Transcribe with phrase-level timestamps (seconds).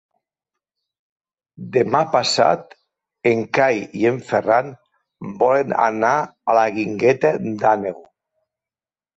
[1.75, 2.73] Demà passat
[3.33, 4.73] en Cai i en Ferran
[5.45, 6.15] volen anar
[6.55, 8.03] a la Guingueta d'Àneu.